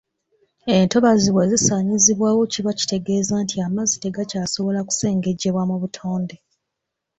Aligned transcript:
Entobazi 0.77 1.27
bwe 1.31 1.43
zisaanyizibwawo 1.51 2.41
kiba 2.53 2.71
kitegeeza 2.79 3.33
nti 3.43 3.55
amazzi 3.67 3.95
tegakyasobola 4.03 4.79
kusengejjebwa 4.87 5.63
mu 5.69 5.75
butonde. 5.81 6.35